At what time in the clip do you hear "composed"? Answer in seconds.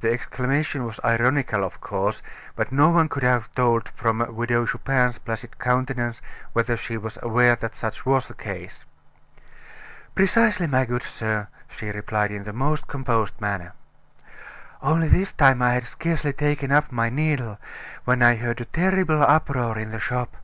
12.86-13.40